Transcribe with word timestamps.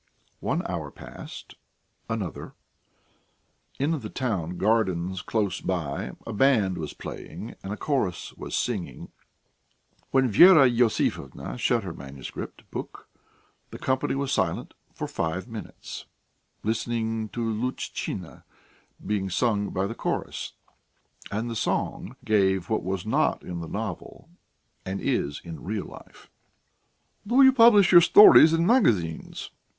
One 0.39 0.63
hour 0.67 0.89
passed, 0.89 1.53
another. 2.09 2.55
In 3.77 3.99
the 3.99 4.09
town 4.09 4.57
gardens 4.57 5.21
close 5.21 5.61
by 5.61 6.13
a 6.25 6.33
band 6.33 6.79
was 6.79 6.95
playing 6.95 7.53
and 7.61 7.71
a 7.71 7.77
chorus 7.77 8.33
was 8.33 8.57
singing. 8.57 9.11
When 10.09 10.27
Vera 10.31 10.67
Iosifovna 10.67 11.55
shut 11.59 11.83
her 11.83 11.93
manuscript 11.93 12.63
book, 12.71 13.09
the 13.69 13.77
company 13.77 14.15
was 14.15 14.31
silent 14.31 14.73
for 14.91 15.07
five 15.07 15.47
minutes, 15.47 16.07
listening 16.63 17.29
to 17.29 17.41
"Lutchina" 17.47 18.41
being 19.05 19.29
sung 19.29 19.69
by 19.69 19.85
the 19.85 19.93
chorus, 19.93 20.53
and 21.31 21.47
the 21.47 21.55
song 21.55 22.15
gave 22.25 22.71
what 22.71 22.81
was 22.83 23.05
not 23.05 23.43
in 23.43 23.59
the 23.61 23.67
novel 23.69 24.31
and 24.83 24.99
is 24.99 25.41
in 25.43 25.63
real 25.63 25.85
life. 25.85 26.31
"Do 27.27 27.43
you 27.43 27.53
publish 27.53 27.91
your 27.91 28.01
stories 28.01 28.51
in 28.51 28.65
magazines?" 28.65 29.51